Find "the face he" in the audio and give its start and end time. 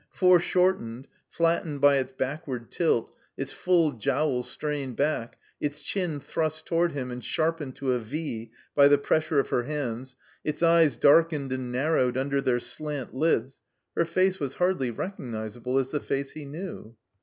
15.91-16.45